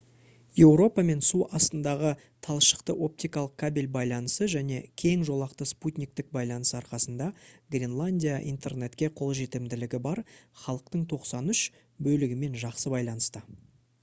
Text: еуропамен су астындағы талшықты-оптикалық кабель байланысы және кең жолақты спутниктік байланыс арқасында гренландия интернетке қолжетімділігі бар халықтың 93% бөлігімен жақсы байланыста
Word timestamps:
еуропамен 0.59 1.19
су 1.25 1.39
астындағы 1.57 2.11
талшықты-оптикалық 2.45 3.51
кабель 3.63 3.89
байланысы 3.97 4.47
және 4.53 4.79
кең 5.03 5.25
жолақты 5.29 5.67
спутниктік 5.71 6.33
байланыс 6.37 6.73
арқасында 6.79 7.27
гренландия 7.75 8.39
интернетке 8.53 9.09
қолжетімділігі 9.21 9.99
бар 10.07 10.23
халықтың 10.63 11.05
93% 11.17 11.85
бөлігімен 12.09 12.57
жақсы 12.65 12.93
байланыста 12.95 13.43